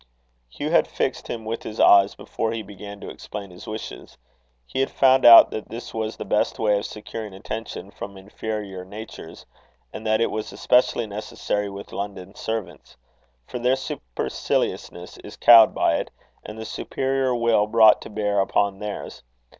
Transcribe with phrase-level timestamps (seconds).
[0.49, 4.17] Hugh had fixed him with his eyes, before he began to explain his wishes.
[4.65, 8.83] He had found out that this was the best way of securing attention from inferior
[8.83, 9.45] natures,
[9.93, 12.97] and that it was especially necessary with London servants;
[13.45, 16.09] for their superciliousness is cowed by it,
[16.43, 19.21] and the superior will brought to bear upon theirs.